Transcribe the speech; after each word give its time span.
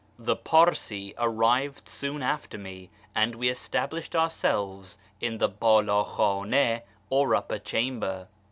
The 0.17 0.35
Parsee 0.35 1.13
arrived 1.19 1.87
soon 1.87 2.23
after 2.23 2.57
me, 2.57 2.89
and 3.13 3.35
we 3.35 3.49
established 3.49 4.15
ourselves 4.15 4.97
in 5.19 5.37
the 5.37 5.47
hdld 5.49 5.89
l:hdnS 5.89 6.81
or 7.11 7.35
upper 7.35 7.59
chamber. 7.59 8.27